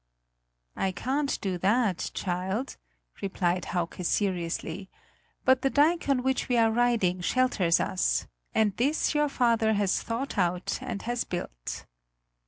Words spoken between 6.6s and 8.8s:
riding shelters us, and